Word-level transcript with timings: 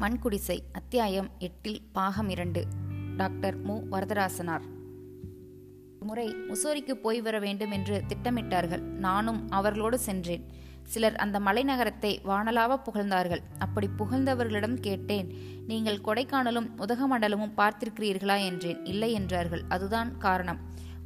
மண்குடிசை 0.00 0.58
அத்தியாயம் 0.72 1.30
எட்டில் 1.38 1.82
பாகம் 1.92 2.28
இரண்டு. 2.28 2.64
டாக்டர் 3.16 3.56
மு. 3.56 3.80
வரதராசனார். 3.90 4.60
முறை 6.00 6.28
முசோரிக்கு 6.28 6.92
போய் 6.92 7.20
வர 7.20 7.38
வேண்டும் 7.38 7.70
என்று 7.70 8.02
திட்டமிட்டார்கள். 8.08 8.80
நானும் 8.80 9.50
அவர்களோடு 9.50 9.98
சென்றேன். 9.98 10.46
சிலர் 10.82 11.16
அந்த 11.16 11.40
மலைநகரத்தை 11.40 12.18
வானலாவ 12.24 12.82
புகழ்ந்தார்கள். 12.82 13.42
அப்படி 13.58 13.88
புகழ்ந்தவர்களிடம் 13.98 14.74
கேட்டேன் 14.74 15.34
நீங்கள் 15.66 16.00
கொடைக்கானலும் 16.04 16.70
உதகமண்டலமும் 16.78 17.56
பார்த்திருக்கிறீர்களா? 17.56 18.44
என்றேன். 18.44 18.84
இல்லை 18.84 19.12
என்றார்கள். 19.12 19.62
அதுதான் 19.68 20.18
காரணம். 20.18 20.58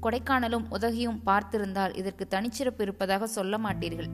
கொடைக்கானலும் 0.05 0.67
உதகையும் 0.71 1.21
பார்த்திருந்தால் 1.27 1.97
இதற்கு 1.97 2.27
தனிச்சிறப்பு 2.29 2.83
இருப்பதாக 2.83 3.27
சொல்ல 3.27 3.59
மாட்டீர்கள். 3.59 4.11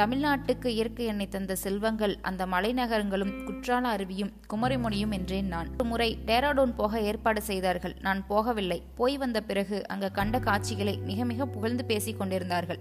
தமிழ்நாட்டுக்கு 0.00 0.66
இயற்கை 0.66 1.04
எண்ணெய் 1.04 1.30
தந்த 1.30 1.54
செல்வங்கள் 1.54 2.14
அந்த 2.28 2.42
மலைநகரங்களும் 2.46 3.32
குற்றால 3.46 3.84
அருவியும் 3.94 4.32
குமரிமுனியும் 4.52 5.14
என்றேன் 5.18 5.46
நான். 5.46 5.70
ஒரு 5.76 5.84
முறை 5.84 6.08
டேராடோன் 6.26 6.74
போக 6.74 7.00
ஏற்பாடு 7.00 7.42
செய்தார்கள். 7.42 7.94
நான் 8.00 8.20
போகவில்லை. 8.28 8.78
போய் 8.94 9.16
வந்த 9.16 9.40
பிறகு 9.40 9.78
அங்கு 9.86 10.10
கண்ட 10.10 10.38
காட்சிகளை 10.38 10.94
மிக 11.10 11.24
மிக 11.24 11.46
புகழ்ந்து 11.46 11.84
பேசிக் 11.84 12.18
கொண்டிருந்தார்கள். 12.18 12.80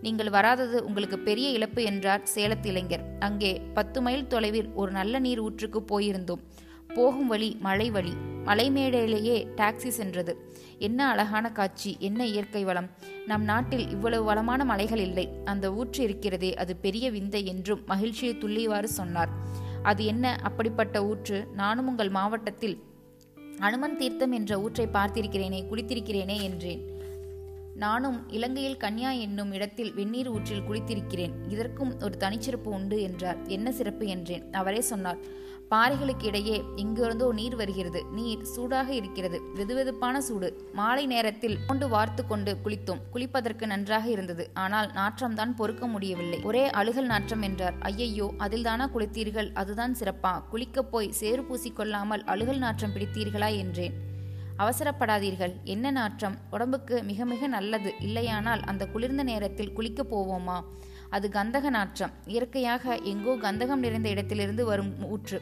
நீங்கள் 0.00 0.30
வராதது 0.30 0.78
உங்களுக்கு 0.84 1.18
பெரிய 1.18 1.48
இழப்பு 1.50 1.82
என்றார் 1.82 2.28
சேலத்து 2.34 2.68
இளைஞர். 2.68 3.04
அங்கே 3.20 3.52
பத்து 3.74 4.02
மைல் 4.02 4.26
தொலைவில் 4.26 4.70
ஒரு 4.74 4.92
நல்ல 4.92 5.18
நீர் 5.18 5.42
ஊற்றுக்கு 5.42 5.82
போயிருந்தோம். 5.92 6.44
போகும் 6.94 7.26
வழி 7.26 7.56
மலை 7.60 7.90
வழி. 7.90 8.12
மலை 8.44 8.70
மேடையிலேயே 8.70 9.48
டாக்ஸி 9.56 9.88
சென்றது. 9.88 10.52
என்ன 10.78 11.08
அழகான 11.08 11.52
காட்சி 11.52 11.96
என்ன 11.98 12.26
இயற்கை 12.26 12.64
வளம். 12.64 12.90
நம் 13.26 13.44
நாட்டில் 13.44 13.90
இவ்வளவு 13.90 14.24
வளமான 14.24 14.64
மலைகள் 14.64 14.98
இல்லை. 14.98 15.28
அந்த 15.44 15.72
ஊற்று 15.72 16.02
இருக்கிறதே 16.04 16.54
அது 16.54 16.76
பெரிய 16.76 17.10
விந்தை 17.10 17.46
என்றும் 17.46 17.82
மகிழ்ச்சியை 17.86 18.34
துள்ளிவாறு 18.34 18.84
சொன்னார். 18.84 19.28
அது 19.82 20.04
என்ன 20.04 20.36
அப்படிப்பட்ட 20.42 21.06
ஊற்று? 21.06 21.46
நானும் 21.52 21.86
உங்கள் 21.86 22.08
மாவட்டத்தில் 22.08 22.82
அனுமன் 23.58 23.96
தீர்த்தம் 23.96 24.32
என்ற 24.32 24.60
ஊற்றை 24.60 24.86
பார்த்திருக்கிறேனே 24.86 25.60
குளித்திருக்கிறேனே 25.70 26.42
என்றேன். 26.42 26.82
நானும் 27.74 28.30
இலங்கையில் 28.30 28.76
கன்யா 28.76 29.18
என்னும் 29.18 29.52
இடத்தில் 29.52 29.94
வெந்நீர் 29.94 30.28
ஊற்றில் 30.28 30.66
குளித்திருக்கிறேன். 30.68 31.32
இதற்கும் 31.48 32.00
ஒரு 32.00 32.16
தனிச்சிறப்பு 32.20 32.68
உண்டு 32.68 33.02
என்றார். 33.02 33.36
என்ன 33.46 33.72
சிறப்பு 33.72 34.06
என்றேன்? 34.06 34.52
அவரே 34.52 34.80
சொன்னார். 34.80 35.42
பாறைகளுக்கு 35.74 36.24
இடையே 36.24 36.62
இங்கிருந்தோ 36.76 37.32
நீர் 37.32 37.56
வருகிறது. 37.56 38.04
நீர் 38.10 38.42
சூடாக 38.42 38.94
இருக்கிறது. 38.94 39.40
வெதுவெதுப்பான 39.54 40.18
சூடு. 40.18 40.68
மாலை 40.72 41.06
நேரத்தில் 41.06 41.58
கொண்டு 41.66 41.88
வார்த்து 41.88 42.26
கொண்டு 42.26 42.56
குளித்தோம். 42.64 43.00
குளிப்பதற்கு 43.14 43.66
நன்றாக 43.66 44.08
இருந்தது. 44.08 44.50
ஆனால் 44.54 44.90
நாற்றம்தான் 44.90 45.54
பொறுக்க 45.56 45.86
முடியவில்லை. 45.86 46.40
ஒரே 46.42 46.70
அழுகல் 46.70 47.06
நாற்றம் 47.06 47.42
என்றார். 47.42 47.74
ஐயையோ 47.80 48.34
அதில்தானா 48.38 48.86
குளித்தீர்கள்? 48.94 49.52
அதுதான் 49.52 49.96
சிறப்பா. 50.00 50.42
குளிக்கப் 50.52 50.90
போய் 50.90 51.12
சேறு 51.12 51.42
பூசிக்கொள்ளாமல் 51.42 52.24
அழுகல் 52.24 52.58
நாற்றம் 52.58 52.92
பிடித்தீர்களா 52.94 53.56
என்றேன். 53.56 53.92
அவசரப்படாதீர்கள். 54.58 55.54
என்ன 55.64 55.90
நாற்றம்? 55.90 56.36
உடம்புக்கு 56.50 57.02
மிக 57.02 57.24
மிக 57.24 57.46
நல்லது. 57.46 57.92
இல்லையானால் 58.00 58.60
அந்த 58.60 58.86
குளிர்ந்த 58.86 59.22
நேரத்தில் 59.22 59.72
குளிக்கப் 59.76 60.14
போவோமா? 60.14 60.62
அது 61.16 61.26
கந்தக 61.28 61.70
நாற்றம் 61.70 62.12
இயற்கையாக 62.32 62.94
எங்கோ 63.12 63.32
கந்தகம் 63.44 63.82
நிறைந்த 63.84 64.08
இடத்திலிருந்து 64.08 64.64
வரும் 64.70 64.92
ஊற்று. 65.12 65.38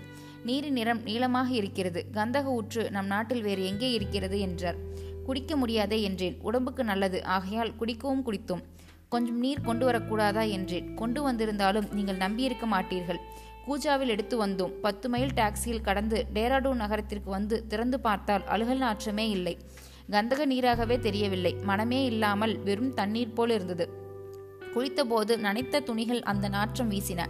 நீரின் 0.49 0.77
நிறம் 0.79 1.03
நீளமாக 1.09 1.51
இருக்கிறது. 1.61 2.01
கந்தக 2.17 2.47
ஊற்று 2.59 2.83
நம் 2.91 3.07
நாட்டில் 3.07 3.45
வேறு 3.47 3.63
எங்கே 3.71 3.91
இருக்கிறது 3.93 4.39
என்றார். 4.41 4.79
குடிக்க 5.27 5.57
முடியாதே 5.57 5.99
என்றேன். 6.03 6.37
உடம்புக்கு 6.49 6.85
நல்லது. 6.85 7.19
ஆகையால் 7.37 7.73
குடிக்கவும் 7.81 8.25
குடித்தோம். 8.29 8.63
கொஞ்சம் 9.09 9.39
நீர் 9.45 9.67
கொண்டு 9.69 9.85
வரக்கூடாதா 9.89 10.45
என்றேன். 10.57 10.87
கொண்டு 10.95 11.23
வந்திருந்தாலும் 11.23 11.89
நீங்கள் 11.93 12.23
நம்பியிருக்க 12.25 12.67
மாட்டீர்கள். 12.75 13.21
கூஜாவில் 13.67 14.13
எடுத்து 14.15 14.37
வந்தோம். 14.45 14.73
பத்து 14.85 15.07
மைல் 15.09 15.35
டாக்ஸியில் 15.35 15.87
கடந்து 15.89 16.19
டேராடூன் 16.37 16.83
நகரத்திற்கு 16.85 17.31
வந்து 17.31 17.59
திறந்து 17.67 18.01
பார்த்தால் 18.01 18.47
அழுகல் 18.55 18.85
நாற்றமே 18.87 19.27
இல்லை. 19.37 19.55
கந்தக 20.11 20.47
நீராகவே 20.47 20.97
தெரியவில்லை. 20.99 21.53
மனமே 21.71 22.01
இல்லாமல் 22.05 22.55
வெறும் 22.69 22.95
தண்ணீர் 22.95 23.37
போல் 23.37 23.55
இருந்தது. 23.59 23.87
குளித்தபோது 24.75 25.33
நனைத்த 25.37 25.81
துணிகள் 25.81 26.23
அந்த 26.23 26.49
நாற்றம் 26.49 26.91
வீசின. 26.91 27.21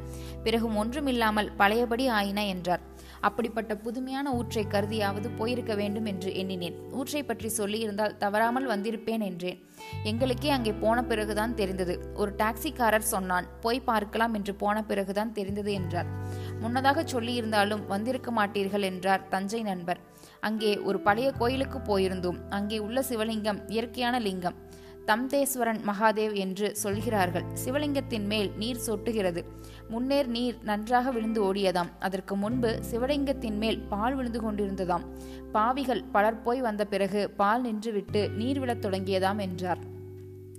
பிறகும் 0.45 0.77
ஒன்றுமில்லாமல் 0.77 1.53
பழையபடி 1.57 2.07
ஆயின 2.19 2.47
என்றார். 2.47 2.83
அப்படிப்பட்ட 3.21 3.73
புதுமையான 3.77 4.27
ஊற்றை 4.33 4.63
கருதியாவது 4.67 5.29
போயிருக்க 5.39 5.73
வேண்டும் 5.75 6.05
என்று 6.05 6.31
எண்ணினேன். 6.35 6.77
ஊற்றை 6.91 7.23
பற்றி 7.23 7.49
சொல்லியிருந்தால் 7.59 8.17
தவறாமல் 8.17 8.67
வந்திருப்பேன் 8.67 9.25
என்றேன். 9.29 9.61
எங்களுக்கே 10.05 10.51
அங்கே 10.51 10.73
போன 10.73 10.99
பிறகுதான் 11.03 11.55
தெரிந்தது. 11.55 11.95
ஒரு 12.15 12.33
டாக்ஸிக்காரர் 12.37 13.11
சொன்னான் 13.15 13.47
போய் 13.61 13.87
பார்க்கலாம் 13.91 14.35
என்று 14.35 14.55
போன 14.55 14.83
பிறகுதான் 14.83 15.33
தெரிந்தது 15.33 15.73
என்றார். 15.73 16.11
முன்னதாக 16.61 17.05
சொல்லியிருந்தாலும் 17.13 17.87
வந்திருக்க 17.87 18.31
மாட்டீர்கள் 18.33 18.89
என்றார் 18.91 19.29
தஞ்சை 19.29 19.63
நண்பர். 19.63 20.01
அங்கே 20.41 20.71
ஒரு 20.89 21.01
பழைய 21.01 21.29
கோயிலுக்கு 21.33 21.79
போயிருந்தோம். 21.79 22.39
அங்கே 22.51 22.79
உள்ள 22.79 23.01
சிவலிங்கம் 23.09 23.63
இயற்கையான 23.69 24.19
லிங்கம். 24.19 24.59
தம்தேஸ்வரன் 25.07 25.81
மகாதேவ் 25.87 26.35
என்று 26.35 26.77
சொல்கிறார்கள். 26.77 27.45
சிவலிங்கத்தின் 27.65 28.25
மேல் 28.25 28.51
நீர் 28.57 28.85
சொட்டுகிறது. 28.87 29.45
முன்னேர் 29.91 30.27
நீர் 30.27 30.59
நன்றாக 30.63 31.11
விழுந்து 31.11 31.53
ஓடியதாம். 31.53 31.91
அதற்கு 31.99 32.37
முன்பு 32.37 32.81
சிவலிங்கத்தின் 32.91 33.57
மேல் 33.57 33.81
பால் 33.81 34.15
விழுந்து 34.15 34.41
கொண்டிருந்ததாம். 34.41 35.07
பாவிகள் 35.53 36.05
பலர் 36.05 36.43
போய் 36.43 36.61
வந்த 36.61 36.85
பிறகு 36.85 37.31
பால் 37.31 37.65
நின்றுவிட்டு 37.65 38.31
நீர் 38.31 38.59
விழத் 38.59 38.85
தொடங்கியதாம் 38.87 39.39
என்றார். 39.39 39.79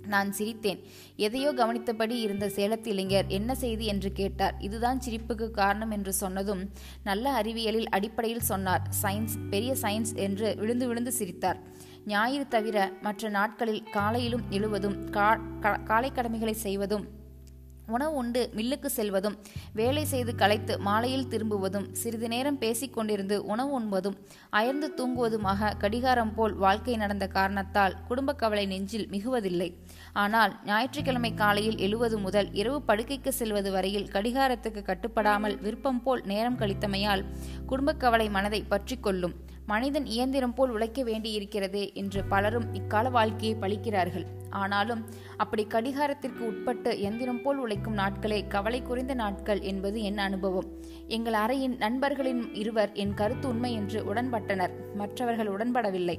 நான் 0.06 0.30
சிரித்தேன். 0.38 0.80
எதையோ 1.16 1.50
கவனித்தபடி 1.52 2.20
இருந்த 2.20 2.46
சேலத்து 2.46 2.86
இளைஞர் 2.86 3.24
என்ன 3.28 3.54
செய்தி 3.54 3.84
என்று 3.86 4.12
கேட்டார். 4.12 4.54
இதுதான் 4.58 5.00
சிரிப்புக்கு 5.06 5.50
காரணம் 5.50 5.90
என்று 5.90 6.12
சொன்னதும் 6.12 6.70
நல்ல 7.04 7.32
அறிவியலில் 7.32 7.88
அடிப்படையில் 7.88 8.48
சொன்னார். 8.50 8.82
சயின்ஸ் 9.02 9.36
பெரிய 9.50 9.74
சயின்ஸ் 9.82 10.12
என்று 10.14 10.54
விழுந்து 10.58 10.86
விழுந்து 10.86 11.12
சிரித்தார். 11.12 11.60
ஞாயிறு 12.12 12.46
தவிர 12.54 12.78
மற்ற 13.04 13.28
நாட்களில் 13.36 13.84
காலையிலும் 13.96 14.46
எழுவதும் 14.50 14.96
காலை 15.90 16.10
கடமைகளை 16.12 16.56
செய்வதும் 16.64 17.04
உணவு 17.94 18.14
உண்டு 18.18 18.42
மில்லுக்கு 18.56 18.88
செல்வதும் 18.96 19.34
வேலை 19.78 20.02
செய்து 20.12 20.32
களைத்து 20.42 20.74
மாலையில் 20.86 21.26
திரும்புவதும் 21.32 21.88
சிறிது 22.00 22.28
நேரம் 22.32 22.58
பேசிக் 22.62 22.94
கொண்டிருந்து 22.96 23.36
உணவு 23.52 23.72
உண்பதும் 23.78 24.16
அயர்ந்து 24.58 24.88
தூங்குவதுமாக 24.98 25.72
கடிகாரம் 25.82 26.32
போல் 26.36 26.54
வாழ்க்கை 26.64 26.94
நடந்த 27.02 27.26
காரணத்தால் 27.36 27.96
குடும்ப 28.08 28.34
கவலை 28.42 28.64
நெஞ்சில் 28.72 29.06
மிகுவதில்லை. 29.14 29.68
ஆனால் 30.22 30.54
ஞாயிற்றுக்கிழமை 30.70 31.32
காலையில் 31.42 31.78
எழுவது 31.86 32.18
முதல் 32.18 32.48
இரவு 32.60 32.80
படுக்கைக்கு 32.90 33.32
செல்வது 33.40 33.72
வரையில் 33.76 34.10
கடிகாரத்துக்கு 34.14 34.82
கட்டுப்படாமல் 34.90 35.58
விருப்பம் 35.66 36.02
போல் 36.06 36.24
நேரம் 36.32 36.60
கழித்தமையால் 36.62 37.26
குடும்ப 37.66 37.96
கவலை 38.04 38.28
மனதை 38.38 38.62
பற்றி 38.74 38.98
கொள்ளும். 38.98 39.36
மனிதன் 39.66 40.06
இயந்திரம் 40.06 40.54
போல் 40.54 40.70
உழைக்க 40.70 41.02
வேண்டியிருக்கிறது 41.02 41.94
என்று 41.94 42.24
பலரும் 42.24 42.74
இக்கால 42.74 43.10
வாழ்க்கையை 43.10 43.58
பழிக்கிறார்கள். 43.60 44.26
ஆனாலும் 44.50 45.04
அப்படி 45.36 45.66
கடிகாரத்திற்கு 45.70 46.38
உட்பட்டு 46.38 47.00
எந்திரம் 47.00 47.42
போல் 47.42 47.56
உழைக்கும் 47.56 47.96
நாட்களே 47.96 48.46
கவலை 48.48 48.82
குறைந்த 48.82 49.14
நாட்கள் 49.14 49.60
என்பது 49.60 50.02
என் 50.02 50.18
அனுபவம். 50.18 50.64
எங்கள் 51.06 51.32
அறையின் 51.32 51.76
நண்பர்களின் 51.76 52.54
இருவர் 52.54 52.92
என் 52.92 53.14
கருத்து 53.14 53.48
உண்மை 53.48 53.72
என்று 53.72 54.14
உடன்பட்டனர். 54.14 54.94
மற்றவர்கள் 54.94 55.46
உடன்படவில்லை. 55.46 56.18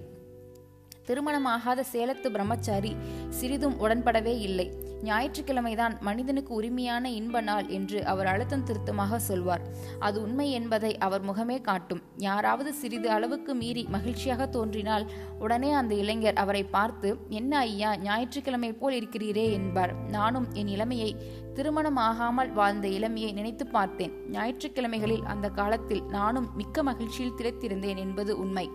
திருமணமாகாத 1.07 1.83
சேலத்து 1.91 2.29
பிரம்மச்சாரி 2.29 2.95
சிறிதும் 3.29 3.79
உடன்படவே 3.79 4.39
இல்லை. 4.39 4.84
ஞாயிற்றுக்கிழமைதான் 5.03 5.99
மனிதனுக்கு 5.99 6.53
உரிமையான 6.53 7.09
இன்ப 7.09 7.41
நாள் 7.41 7.67
என்று 7.67 8.05
அவர் 8.05 8.25
அழுத்தம் 8.25 8.63
திருத்தமாக 8.63 9.19
சொல்வார். 9.19 9.61
அது 9.99 10.21
உண்மை 10.21 10.51
என்பதை 10.51 10.97
அவர் 10.97 11.23
முகமே 11.25 11.61
காட்டும். 11.61 12.01
யாராவது 12.17 12.73
சிறிது 12.73 13.09
அளவுக்கு 13.09 13.55
மீறி 13.55 13.85
மகிழ்ச்சியாக 13.89 14.47
தோன்றினால் 14.47 15.11
உடனே 15.39 15.71
அந்த 15.71 15.95
இளைஞர் 15.95 16.33
அவரை 16.33 16.63
பார்த்து 16.63 17.17
என்ன 17.29 17.57
ஐயா 17.57 17.95
ஞாயிற்றுக்கிழமை 17.95 18.73
போல் 18.73 18.93
இருக்கிறீரே 18.93 19.51
என்பார். 19.51 19.95
நானும் 19.95 20.47
என் 20.53 20.67
இளமையை 20.67 21.21
திருமணம் 21.53 21.95
ஆகாமல் 21.95 22.51
வாழ்ந்த 22.51 22.87
இளமையை 22.87 23.31
நினைத்து 23.31 23.67
பார்த்தேன். 23.67 24.29
ஞாயிற்றுக்கிழமைகளில் 24.29 25.23
அந்த 25.23 25.49
காலத்தில் 25.49 26.03
நானும் 26.03 26.49
மிக்க 26.55 26.83
மகிழ்ச்சியில் 26.83 27.37
திளைத்திருந்தேன் 27.37 27.97
என்பது 27.97 28.37
உண்மை. 28.37 28.69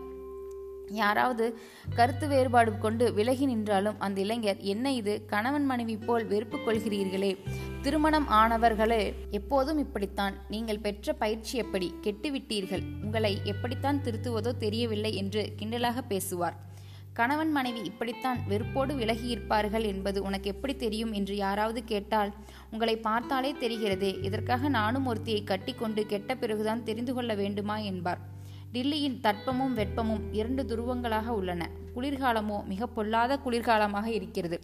யாராவது 0.90 1.58
கருத்து 1.94 2.28
வேறுபாடு 2.28 2.78
கொண்டு 2.78 3.12
விலகி 3.12 3.46
நின்றாலும் 3.46 4.00
அந்த 4.00 4.20
இளைஞர் 4.20 4.56
என்ன 4.56 4.92
இது? 4.92 5.24
கணவன் 5.24 5.64
மனைவி 5.64 5.96
போல் 5.96 6.26
வெறுப்பு 6.26 6.56
கொள்கிறீர்களே. 6.56 7.36
திருமணம் 7.82 8.28
ஆனவர்களே 8.28 9.12
எப்போதும் 9.30 9.78
இப்படித்தான். 9.78 10.34
நீங்கள் 10.48 10.78
பெற்ற 10.78 11.12
பயிற்சி 11.12 11.58
எப்படி? 11.58 11.94
கெட்டுவிட்டீர்கள். 12.02 12.82
உங்களை 13.02 13.40
எப்படித்தான் 13.44 14.00
திருத்துவதோ 14.04 14.56
தெரியவில்லை 14.56 15.14
என்று 15.14 15.52
கிண்டலாக 15.58 16.00
பேசுவார். 16.08 16.68
கணவன் 17.12 17.52
மனைவி 17.52 17.82
இப்படித்தான் 17.82 18.38
வெறுப்போடு 18.48 18.94
விலகி 18.94 19.28
இருப்பார்கள் 19.28 19.82
என்பது 19.82 20.22
உனக்கு 20.22 20.50
எப்படி 20.50 20.76
தெரியும்? 20.76 21.12
என்று 21.12 21.36
யாராவது 21.36 21.84
கேட்டால் 21.84 22.34
உங்களை 22.70 22.96
பார்த்தாலே 22.96 23.52
தெரிகிறதே. 23.52 24.24
இதற்காக 24.24 24.68
நானும் 24.68 25.14
ஒருத்தியை 25.14 25.44
கட்டிக்கொண்டு 25.44 26.06
கெட்ட 26.06 26.34
பிறகுதான் 26.34 26.84
தெரிந்து 26.84 27.14
கொள்ள 27.14 27.34
வேண்டுமா? 27.34 27.78
என்பார். 27.78 28.38
டில்லியின் 28.74 29.16
தட்பமும் 29.22 29.72
வெப்பமும் 29.76 30.20
இரண்டு 30.32 30.62
துருவங்களாக 30.62 31.28
உள்ளன. 31.28 31.62
குளிர்காலமோ 31.94 32.64
மிக 32.64 32.86
பொல்லாத 32.86 33.38
குளிர்காலமாக 33.44 34.06
இருக்கிறது. 34.06 34.60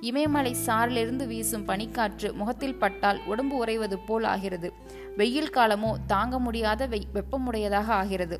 இமயமலை 0.00 0.52
சாரிலிருந்து 0.66 1.26
வீசும் 1.26 1.66
பனிக்காற்று 1.66 2.32
முகத்தில் 2.32 2.74
பட்டால் 2.74 3.20
உடம்பு 3.26 3.56
உறைவது 3.56 3.98
போல் 3.98 4.24
ஆகிறது. 4.24 4.72
வெயில் 5.16 5.50
காலமோ 5.50 5.90
தாங்க 6.06 6.38
முடியாத 6.38 6.88
வெப்பமுடையதாக 6.88 7.86
ஆகிறது. 7.86 8.38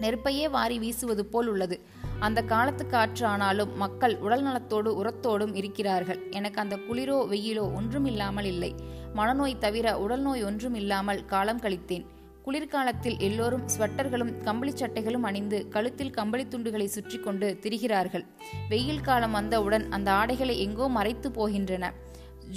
நெருப்பையே 0.00 0.50
வாரி 0.50 0.78
வீசுவது 0.78 1.24
போல் 1.24 1.46
உள்ளது. 1.46 1.80
அந்த 2.20 2.42
காலத்து 2.42 2.86
காற்று 2.86 3.26
ஆனாலும் 3.26 3.76
மக்கள் 3.76 4.16
உடல் 4.18 4.42
நலத்தோடு 4.42 4.90
உரத்தோடும் 5.02 5.54
இருக்கிறார்கள். 5.54 6.22
எனக்கு 6.30 6.60
அந்த 6.60 6.76
குளிரோ 6.76 7.20
வெயிலோ 7.34 7.74
ஒன்றும் 7.74 8.04
இல்லாமல் 8.04 8.44
இல்லை. 8.44 8.74
மனநோய் 9.14 9.62
தவிர 9.66 9.98
உடல் 9.98 10.20
நோய் 10.20 10.42
ஒன்றும் 10.44 10.74
இல்லாமல் 10.74 11.24
காலம் 11.24 11.60
கழித்தேன். 11.60 12.04
குளிர்காலத்தில் 12.44 13.18
எல்லோரும் 13.18 13.66
ஸ்வெட்டர்களும் 13.78 14.42
கம்பளி 14.42 14.72
சட்டைகளும் 14.72 15.22
அணிந்து 15.22 15.68
கழுத்தில் 15.68 16.10
கம்பளி 16.10 16.44
துண்டுகளை 16.44 16.84
சுற்றி 16.84 17.18
கொண்டு 17.18 17.58
திரிகிறார்கள். 17.60 18.24
வெயில் 18.68 19.00
காலம் 19.00 19.32
வந்தவுடன் 19.32 19.90
அந்த 19.90 20.12
ஆடைகளை 20.12 20.60
எங்கோ 20.60 20.88
மறைத்து 20.88 21.30
போகின்றன. 21.30 21.90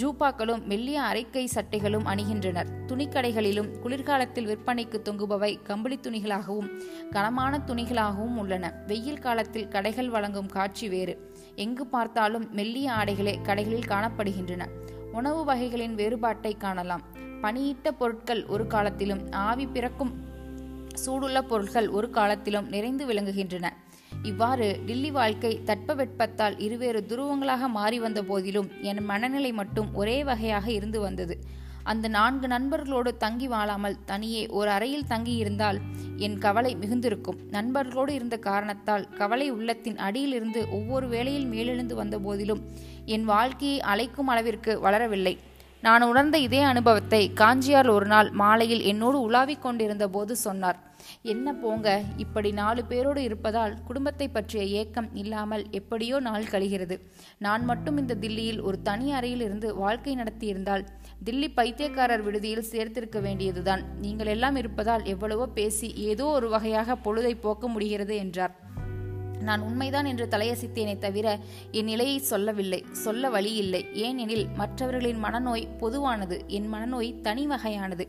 ஜூப்பாக்களும் 0.02 0.64
மெல்லிய 0.64 1.02
அரைக்கை 1.02 1.48
சட்டைகளும் 1.54 2.06
அணிகின்றனர். 2.06 2.68
துணிக்கடைகளிலும் 2.88 3.80
குளிர்காலத்தில் 3.80 4.48
விற்பனைக்கு 4.48 5.02
தொங்குபவை 5.04 5.64
கம்பளி 5.64 6.00
துணிகளாகவும் 6.02 6.70
கனமான 7.12 7.62
துணிகளாகவும் 7.68 8.38
உள்ளன. 8.38 8.74
வெயில் 8.88 9.20
காலத்தில் 9.20 9.68
கடைகள் 9.68 10.10
வழங்கும் 10.10 10.48
காட்சி 10.48 10.90
வேறு. 10.90 11.34
எங்கு 11.56 11.88
பார்த்தாலும் 11.88 12.48
மெல்லிய 12.52 12.92
ஆடைகளே 12.92 13.36
கடைகளில் 13.44 13.92
காணப்படுகின்றன. 13.94 14.66
உணவு 15.12 15.54
வகைகளின் 15.54 15.94
வேறுபாட்டை 15.94 16.58
காணலாம். 16.58 17.24
பணியிட்ட 17.46 17.92
பொருட்கள் 17.92 18.44
ஒரு 18.46 18.68
காலத்திலும் 18.68 19.24
ஆவி 19.48 19.66
பிறக்கும் 19.66 20.14
சூடுள்ள 21.06 21.38
பொருட்கள் 21.42 21.88
ஒரு 21.90 22.08
காலத்திலும் 22.10 22.70
நிறைந்து 22.70 23.04
விளங்குகின்றன. 23.08 23.68
இவ்வாறு 24.24 24.68
டில்லி 24.86 25.10
வாழ்க்கை 25.12 25.52
தட்பவெட்பத்தால் 25.66 26.56
இருவேறு 26.58 27.06
துருவங்களாக 27.10 27.68
மாறி 27.68 28.00
வந்த 28.00 28.24
போதிலும் 28.24 28.70
என் 28.82 29.02
மனநிலை 29.06 29.52
மட்டும் 29.52 29.90
ஒரே 29.94 30.18
வகையாக 30.24 30.68
இருந்து 30.72 31.00
வந்தது. 31.00 31.36
அந்த 31.84 32.08
நான்கு 32.08 32.48
நண்பர்களோடு 32.48 33.12
தங்கி 33.18 33.48
வாழாமல் 33.48 33.98
தனியே 34.06 34.44
ஒரு 34.60 34.70
அறையில் 34.70 35.10
தங்கியிருந்தால் 35.10 35.80
என் 36.18 36.38
கவலை 36.38 36.72
மிகுந்திருக்கும். 36.76 37.40
நண்பர்களோடு 37.52 38.10
இருந்த 38.10 38.38
காரணத்தால் 38.38 39.06
கவலை 39.10 39.48
உள்ளத்தின் 39.52 39.98
அடியிலிருந்து 39.98 40.64
ஒவ்வொரு 40.72 41.08
வேளையில் 41.08 41.46
மேலெழுந்து 41.46 41.96
வந்த 41.96 42.20
போதிலும் 42.20 42.64
என் 43.06 43.26
வாழ்க்கையை 43.26 43.82
அழைக்கும் 43.82 44.28
அளவிற்கு 44.28 44.74
வளரவில்லை. 44.86 45.36
நான் 45.84 46.04
உணர்ந்த 46.10 46.38
இதே 46.46 46.60
அனுபவத்தை 46.70 47.20
காஞ்சியார் 47.40 47.90
ஒரு 47.96 48.08
நாள் 48.12 48.30
மாலையில் 48.42 48.84
என்னோடு 48.92 49.18
உலாவிக் 49.28 49.64
கொண்டிருந்த 49.66 50.06
போது 50.16 50.34
சொன்னார். 50.44 50.78
என்ன 51.34 51.48
போங்க 51.64 51.88
இப்படி 52.24 52.50
நாலு 52.60 52.82
பேரோடு 52.92 53.22
இருப்பதால் 53.28 53.74
குடும்பத்தை 53.88 54.28
பற்றிய 54.28 54.64
ஏக்கம் 54.82 55.10
இல்லாமல் 55.22 55.66
எப்படியோ 55.80 56.20
நாள் 56.28 56.50
கழிகிறது. 56.54 56.96
நான் 57.46 57.64
மட்டும் 57.72 58.00
இந்த 58.02 58.18
தில்லியில் 58.24 58.64
ஒரு 58.68 58.80
தனி 58.90 59.08
அறையில் 59.20 59.46
இருந்து 59.48 59.70
வாழ்க்கை 59.84 60.16
நடத்தியிருந்தால் 60.22 60.86
தில்லி 61.28 61.50
பைத்தியக்காரர் 61.60 62.26
விடுதியில் 62.28 62.70
சேர்த்திருக்க 62.74 63.20
வேண்டியதுதான். 63.28 63.84
நீங்கள் 64.06 64.34
எல்லாம் 64.36 64.60
இருப்பதால் 64.64 65.06
எவ்வளவோ 65.16 65.48
பேசி 65.60 65.90
ஏதோ 66.12 66.28
ஒரு 66.38 66.50
வகையாக 66.56 66.98
பொழுதை 67.08 67.36
போக்க 67.46 67.68
முடிகிறது 67.68 68.16
என்றார். 68.26 68.56
நான் 69.46 69.62
உண்மைதான் 69.62 70.06
என்று 70.06 70.26
தலையசித்தேனே 70.26 70.98
தவிர 70.98 71.28
என் 71.72 71.86
நிலையை 71.86 72.18
சொல்லவில்லை 72.32 72.80
சொல்ல 73.04 73.30
வழி 73.30 73.54
இல்லை 73.54 73.82
ஏனெனில் 73.94 74.46
மற்றவர்களின் 74.56 75.24
மனநோய் 75.24 75.66
பொதுவானது 75.78 76.38
என் 76.48 76.70
மனநோய் 76.74 77.10
தனி 77.22 77.44
வகையானது 77.48 78.06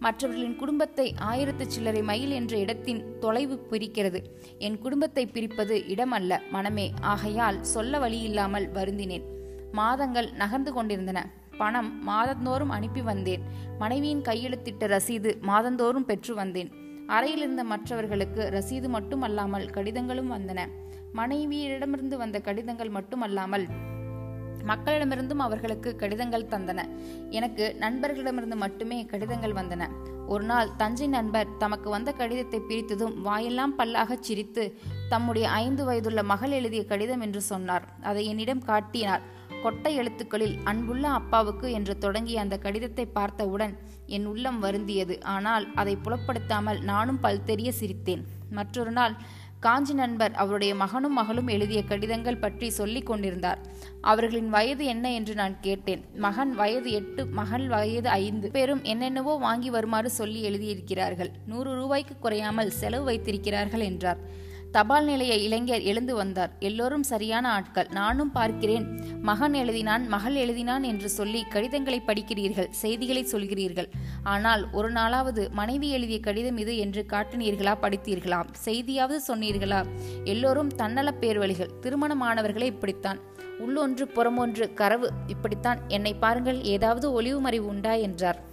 மற்றவர்களின் 0.00 0.56
குடும்பத்தை 0.56 1.14
ஆயிரத்து 1.18 1.64
சில்லறை 1.70 2.02
மைல் 2.02 2.30
என்ற 2.30 2.56
இடத்தின் 2.56 3.00
தொலைவு 3.20 3.56
பிரிக்கிறது. 3.70 4.20
என் 4.58 4.78
குடும்பத்தை 4.78 5.24
பிரிப்பது 5.26 5.76
இடமல்ல 5.88 6.40
மனமே. 6.52 6.86
ஆகையால் 7.12 7.58
சொல்ல 7.64 7.98
வழி 7.98 8.20
இல்லாமல் 8.20 8.68
வருந்தினேன். 8.72 9.24
மாதங்கள் 9.72 10.28
நகர்ந்து 10.32 10.72
கொண்டிருந்தன. 10.72 11.20
பணம் 11.58 11.90
மாதந்தோறும் 12.02 12.68
அனுப்பி 12.68 13.02
வந்தேன். 13.02 13.42
மனைவியின் 13.78 14.22
கையெழுத்திட்ட 14.22 14.86
ரசீது 14.94 15.32
மாதந்தோறும் 15.40 16.04
பெற்று 16.04 16.34
வந்தேன். 16.34 16.70
அறையில் 17.08 17.38
இருந்த 17.38 17.64
மற்றவர்களுக்கு 17.64 18.42
ரசீது 18.54 18.88
மட்டுமல்லாமல் 18.88 19.70
கடிதங்களும் 19.70 20.32
வந்தன. 20.32 20.60
மனைவியிடமிருந்து 21.14 22.16
வந்த 22.16 22.40
கடிதங்கள் 22.40 22.88
மட்டுமல்லாமல் 22.88 23.64
மக்களிடமிருந்தும் 24.66 25.42
அவர்களுக்கு 25.46 25.96
கடிதங்கள் 25.96 26.44
தந்தன. 26.44 26.80
எனக்கு 27.30 27.76
நண்பர்களிடமிருந்து 27.80 28.56
மட்டுமே 28.56 29.04
கடிதங்கள் 29.04 29.52
வந்தன. 29.52 29.86
ஒரு 30.26 30.44
நாள் 30.44 30.70
தஞ்சை 30.76 31.06
நண்பர் 31.06 31.56
தமக்கு 31.56 31.90
வந்த 31.90 32.12
கடிதத்தை 32.12 32.60
பிரித்ததும் 32.60 33.14
வாயெல்லாம் 33.20 33.74
பல்லாகச் 33.78 34.26
சிரித்து 34.28 34.64
தம்முடைய 35.08 35.50
ஐந்து 35.50 35.84
வயதுள்ள 35.84 36.22
மகள் 36.22 36.50
எழுதிய 36.50 36.84
கடிதம் 36.84 37.20
என்று 37.20 37.40
சொன்னார். 37.40 37.86
அதை 38.02 38.24
என்னிடம் 38.26 38.62
காட்டினார். 38.62 39.22
கொட்டை 39.62 39.94
எழுத்துக்களில் 39.94 40.56
அன்புள்ள 40.64 41.08
அப்பாவுக்கு 41.08 41.72
என்று 41.72 41.98
தொடங்கிய 41.98 42.40
அந்த 42.40 42.58
கடிதத்தை 42.58 43.06
பார்த்தவுடன் 43.06 43.74
என் 44.06 44.26
உள்ளம் 44.26 44.62
வருந்தியது. 44.62 45.16
ஆனால் 45.22 45.66
அதை 45.74 45.96
புலப்படுத்தாமல் 46.04 46.80
நானும் 46.82 47.20
பல்தெரிய 47.22 47.72
சிரித்தேன். 47.80 48.24
மற்றொரு 48.50 48.90
நாள் 48.90 49.16
காஞ்சி 49.60 49.94
நண்பர் 49.94 50.32
அவருடைய 50.32 50.74
மகனும் 50.74 51.12
மகளும் 51.12 51.48
எழுதிய 51.48 51.84
கடிதங்கள் 51.84 52.36
பற்றி 52.36 52.70
சொல்லிக் 52.70 53.06
கொண்டிருந்தார். 53.06 53.60
அவர்களின் 54.00 54.48
வயது 54.48 54.84
என்ன 54.84 55.12
என்று 55.12 55.34
நான் 55.34 55.60
கேட்டேன். 55.60 56.04
மகன் 56.16 56.52
வயது 56.54 56.90
எட்டு 56.90 57.26
மகள் 57.26 57.66
வயது 57.66 58.08
ஐந்து. 58.08 58.50
பேரும் 58.50 58.82
என்னென்னவோ 58.82 59.34
வாங்கி 59.38 59.70
வருமாறு 59.70 60.10
சொல்லி 60.10 60.42
எழுதியிருக்கிறார்கள். 60.50 61.32
நூறு 61.46 61.72
ரூபாய்க்கு 61.74 62.16
குறையாமல் 62.18 62.70
செலவு 62.70 63.04
வைத்திருக்கிறார்கள் 63.04 63.80
என்றார். 63.80 64.20
தபால் 64.72 65.04
நிலைய 65.04 65.34
இளைஞர் 65.34 65.80
எழுந்து 65.80 66.14
வந்தார். 66.14 66.52
எல்லோரும் 66.58 67.02
சரியான 67.02 67.52
ஆட்கள். 67.52 67.86
நானும் 67.90 68.32
பார்க்கிறேன். 68.32 69.00
மகன் 69.22 69.52
எழுதினான் 69.52 70.06
மகள் 70.06 70.34
எழுதினான் 70.34 70.80
என்று 70.80 71.08
சொல்லி 71.08 71.42
கடிதங்களை 71.42 72.02
படிக்கிறீர்கள் 72.06 72.70
செய்திகளை 72.70 73.26
சொல்கிறீர்கள். 73.32 73.88
ஆனால் 74.22 74.68
ஒரு 74.72 74.92
நாளாவது 74.92 75.50
மனைவி 75.50 75.90
எழுதிய 75.90 76.20
கடிதம் 76.20 76.58
இது 76.58 76.76
என்று 76.76 77.06
காட்டினீர்களா 77.08 77.74
படித்தீர்களா 77.82 78.44
செய்தியாவது 78.52 79.20
சொன்னீர்களா? 79.28 79.86
எல்லோரும் 80.24 80.72
தன்னலப் 80.72 81.18
பேர்வழிகள். 81.20 81.70
திருமணமானவர்களே 81.82 82.62
இப்படித்தான். 82.62 83.18
உள்ளொன்று 83.58 84.02
புறமொன்று 84.02 84.74
கரவு 84.74 85.10
இப்படித்தான். 85.26 85.78
என்னை 85.88 86.14
பாருங்கள் 86.14 86.62
ஏதாவது 86.62 87.12
ஒளிவு 87.12 87.40
மறைவு 87.40 87.66
உண்டா? 87.66 87.92
என்றார். 87.92 88.46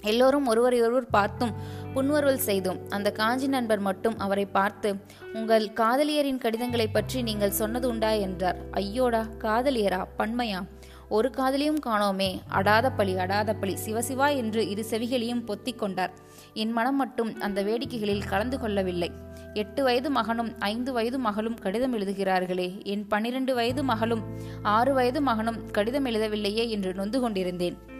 எல்லோரும் 0.00 0.46
ஒருவரையொருவர் 0.46 1.10
பார்த்தும் 1.10 1.52
புன்வருவல் 1.94 2.34
செய்தோம் 2.34 2.78
அந்த 2.88 3.12
காஞ்சி 3.12 3.46
நண்பர் 3.46 3.78
மட்டும் 3.78 4.18
அவரை 4.18 4.46
பார்த்து 4.46 4.96
உங்கள் 5.32 5.68
காதலியரின் 5.68 6.38
கடிதங்களை 6.38 6.86
பற்றி 6.86 7.22
நீங்கள் 7.22 7.50
சொன்னது 7.50 7.88
உண்டா? 7.88 8.10
என்றார். 8.10 8.56
ஐயோடா 8.70 9.28
காதலியரா? 9.38 10.04
பன்மையா? 10.18 10.66
ஒரு 11.08 11.30
காதலியும் 11.30 11.80
காணோமே. 11.86 12.40
அடாத 12.48 12.90
பழி 12.90 13.18
அடாத 13.18 13.54
பழி. 13.54 13.76
சிவசிவா 13.86 14.36
என்று 14.36 14.68
இரு 14.68 14.84
செவிகளையும் 14.90 15.44
பொத்திக் 15.44 15.78
கொண்டார். 15.78 16.10
என் 16.54 16.70
மனம் 16.70 16.96
மட்டும் 16.96 17.40
அந்த 17.40 17.62
வேடிக்கைகளில் 17.62 18.28
கலந்து 18.28 18.58
கொள்ளவில்லை. 18.58 19.10
எட்டு 19.54 19.82
வயது 19.82 20.10
மகனும் 20.10 20.52
ஐந்து 20.58 20.92
வயது 20.92 21.18
மகளும் 21.18 21.58
கடிதம் 21.58 21.98
எழுதுகிறார்களே. 21.98 22.84
என் 22.84 23.06
பன்னிரண்டு 23.06 23.54
வயது 23.54 23.84
மகளும் 23.84 24.22
ஆறு 24.62 24.94
வயது 24.94 25.20
மகனும் 25.20 25.70
கடிதம் 25.70 26.06
எழுதவில்லையே 26.06 26.68
என்று 26.68 26.94
நொந்து 26.94 27.20
கொண்டிருந்தேன். 27.20 27.96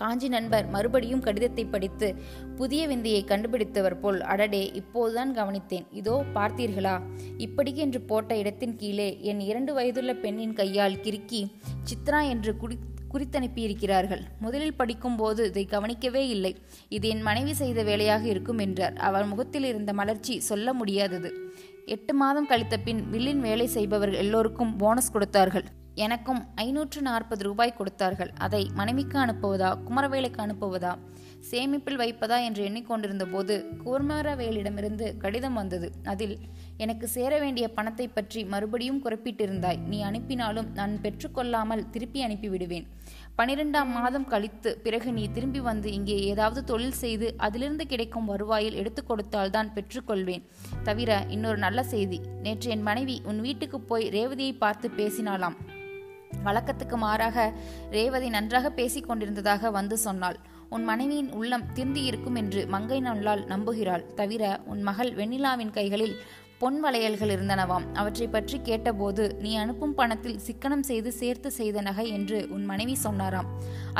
காஞ்சி 0.00 0.28
நண்பர் 0.28 0.66
மறுபடியும் 0.68 1.24
கடிதத்தை 1.26 1.64
படித்து 1.64 2.08
புதிய 2.56 2.82
விந்தையை 2.86 3.22
கண்டுபிடித்தவர் 3.24 3.98
போல் 4.00 4.20
அடடே 4.32 4.62
இப்போதுதான் 4.80 5.32
கவனித்தேன். 5.36 5.86
இதோ 6.00 6.14
பார்த்தீர்களா? 6.36 6.94
இப்படிக்கு 7.46 7.82
என்று 7.86 8.00
போட்ட 8.00 8.36
இடத்தின் 8.36 8.76
கீழே 8.76 9.08
என் 9.22 9.40
இரண்டு 9.40 9.74
வயதுள்ள 9.74 10.14
பெண்ணின் 10.14 10.52
கையால் 10.52 11.00
கிறுக்கி 11.06 11.42
சித்ரா 11.90 12.22
என்று 12.28 12.52
குடி 12.56 12.78
குறித்தனுப்பியிருக்கிறார்கள். 13.12 14.20
முதலில் 14.40 14.76
படிக்கும்போது 14.76 15.42
இதை 15.48 15.64
கவனிக்கவே 15.64 16.22
இல்லை. 16.28 16.52
இது 16.88 17.06
என் 17.08 17.24
மனைவி 17.28 17.54
செய்த 17.54 17.82
வேலையாக 17.82 18.24
இருக்கும் 18.26 18.58
என்றார். 18.58 18.94
அவர் 19.08 19.26
முகத்தில் 19.26 19.64
இருந்த 19.64 19.92
மலர்ச்சி 19.92 20.34
சொல்ல 20.40 20.72
முடியாதது. 20.72 21.30
எட்டு 21.86 22.14
மாதம் 22.14 22.46
கழித்த 22.46 22.78
பின் 22.78 23.02
வில்லின் 23.10 23.40
வேலை 23.40 23.66
செய்பவர்கள் 23.66 24.22
எல்லோருக்கும் 24.24 24.76
போனஸ் 24.76 25.12
கொடுத்தார்கள். 25.12 25.66
எனக்கும் 25.94 26.42
ஐநூற்று 26.54 27.00
நாற்பது 27.02 27.44
ரூபாய் 27.44 27.78
கொடுத்தார்கள். 27.78 28.32
அதை 28.38 28.70
மனைவிக்கு 28.74 29.18
அனுப்புவதா 29.18 29.70
குமரவேலுக்கு 29.86 30.40
அனுப்புவதா 30.44 30.92
சேமிப்பில் 31.50 32.00
வைப்பதா 32.00 32.38
என்று 32.46 32.62
எண்ணிக்கொண்டிருந்த 32.68 33.24
போது 33.24 33.54
குமரவேலிடமிருந்து 33.84 35.06
கடிதம் 35.18 35.54
வந்தது. 35.54 35.92
அதில் 36.06 36.38
எனக்கு 36.76 37.06
சேர 37.08 37.38
வேண்டிய 37.38 37.66
பணத்தை 37.68 38.06
பற்றி 38.08 38.44
மறுபடியும் 38.44 39.00
குறிப்பிட்டிருந்தாய். 39.04 39.80
நீ 39.90 40.02
அனுப்பினாலும் 40.02 40.68
நான் 40.78 40.94
பெற்றுக்கொள்ளாமல் 41.04 41.86
திருப்பி 41.90 42.20
அனுப்பிவிடுவேன். 42.26 42.86
பனிரெண்டாம் 43.38 43.90
மாதம் 43.98 44.28
கழித்து 44.32 44.70
பிறகு 44.84 45.12
நீ 45.12 45.24
திரும்பி 45.32 45.60
வந்து 45.60 45.92
இங்கே 45.92 46.16
ஏதாவது 46.30 46.64
தொழில் 46.64 46.98
செய்து 47.02 47.34
அதிலிருந்து 47.36 47.86
கிடைக்கும் 47.86 48.30
வருவாயில் 48.32 48.78
எடுத்து 48.82 49.04
கொடுத்தால்தான் 49.04 49.72
பெற்றுக்கொள்வேன் 49.76 50.46
தவிர 50.82 51.24
இன்னொரு 51.28 51.56
நல்ல 51.56 51.82
செய்தி. 51.82 52.20
நேற்று 52.46 52.70
என் 52.70 52.82
மனைவி 52.82 53.22
உன் 53.32 53.40
வீட்டுக்கு 53.40 53.80
போய் 53.80 54.06
ரேவதியை 54.18 54.54
பார்த்து 54.58 54.88
பேசினாலாம் 55.00 55.58
வழக்கத்துக்கு 56.46 56.98
மாறாக 57.04 57.46
ரேவதி 57.96 58.28
நன்றாக 58.28 58.70
பேசிக் 58.80 59.08
கொண்டிருந்ததாக 59.08 59.70
வந்து 59.78 59.98
சொன்னாள். 60.06 60.38
உன் 60.68 60.84
மனைவியின் 60.84 61.32
உள்ளம் 61.38 61.68
திருந்தியிருக்கும் 61.76 62.36
என்று 62.42 62.60
மங்கை 62.66 63.00
நல்லால் 63.00 63.42
நம்புகிறாள். 63.46 64.06
தவிர 64.20 64.44
உன் 64.72 64.84
மகள் 64.90 65.10
வெண்ணிலாவின் 65.14 65.74
கைகளில் 65.78 66.14
பொன் 66.62 66.78
வளையல்கள் 66.84 67.32
இருந்தனவாம். 67.34 67.84
அவற்றை 67.92 68.26
பற்றி 68.28 68.56
கேட்டபோது 68.60 69.24
நீ 69.40 69.52
அனுப்பும் 69.56 69.94
பணத்தில் 69.94 70.40
சிக்கனம் 70.46 70.84
செய்து 70.88 71.10
சேர்த்து 71.20 71.50
செய்த 71.58 71.80
நகை 71.86 72.06
என்று 72.16 72.38
உன் 72.54 72.64
மனைவி 72.64 72.96
சொன்னாராம். 73.04 73.48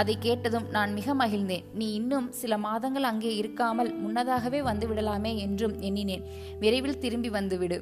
அதை 0.00 0.16
கேட்டதும் 0.18 0.66
நான் 0.76 0.92
மிக 0.98 1.14
மகிழ்ந்தேன். 1.14 1.64
நீ 1.74 1.88
இன்னும் 1.92 2.28
சில 2.40 2.58
மாதங்கள் 2.66 3.08
அங்கே 3.12 3.32
இருக்காமல் 3.40 3.90
முன்னதாகவே 4.02 4.60
வந்து 4.62 4.88
விடலாமே 4.90 5.32
என்றும் 5.46 5.76
எண்ணினேன். 5.80 6.26
விரைவில் 6.64 7.02
திரும்பி 7.04 7.32
வந்துவிடு 7.38 7.80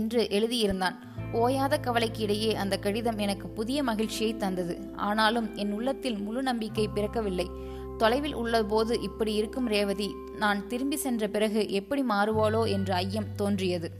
என்று 0.00 0.20
எழுதியிருந்தான். 0.30 0.98
ஓயாத 1.32 1.80
கவலைக்கு 1.80 2.22
இடையே 2.22 2.54
அந்த 2.54 2.78
கடிதம் 2.78 3.18
எனக்கு 3.18 3.48
புதிய 3.48 3.82
மகிழ்ச்சியை 3.82 4.36
தந்தது. 4.36 4.78
ஆனாலும் 4.94 5.54
என் 5.54 5.72
உள்ளத்தில் 5.72 6.18
முழு 6.18 6.42
நம்பிக்கை 6.42 6.88
பிறக்கவில்லை. 6.94 7.50
தொலைவில் 7.98 8.34
உள்ளபோது 8.34 9.02
இப்படி 9.02 9.34
இருக்கும் 9.34 9.66
ரேவதி 9.66 10.14
நான் 10.38 10.66
திரும்பி 10.66 10.96
சென்ற 10.96 11.28
பிறகு 11.28 11.70
எப்படி 11.70 12.02
மாறுவாளோ 12.02 12.68
என்ற 12.68 12.94
ஐயம் 12.94 13.34
தோன்றியது. 13.36 13.90